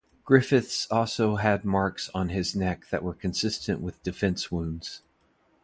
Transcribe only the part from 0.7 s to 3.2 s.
also had marks on his neck that were